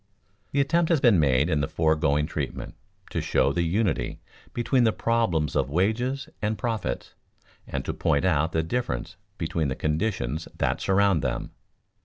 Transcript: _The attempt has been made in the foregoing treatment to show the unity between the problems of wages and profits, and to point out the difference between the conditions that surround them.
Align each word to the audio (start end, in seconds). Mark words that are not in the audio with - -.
_The 0.51 0.59
attempt 0.61 0.89
has 0.89 0.99
been 0.99 1.19
made 1.19 1.47
in 1.47 1.61
the 1.61 1.67
foregoing 1.67 2.25
treatment 2.25 2.73
to 3.11 3.21
show 3.21 3.53
the 3.53 3.61
unity 3.61 4.19
between 4.51 4.83
the 4.83 4.91
problems 4.91 5.55
of 5.55 5.69
wages 5.69 6.27
and 6.41 6.57
profits, 6.57 7.13
and 7.67 7.85
to 7.85 7.93
point 7.93 8.25
out 8.25 8.51
the 8.51 8.63
difference 8.63 9.15
between 9.37 9.67
the 9.67 9.75
conditions 9.75 10.47
that 10.57 10.81
surround 10.81 11.21
them. 11.21 11.51